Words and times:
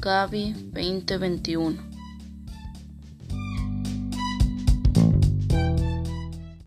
Gaby 0.00 0.54
2021 0.72 1.99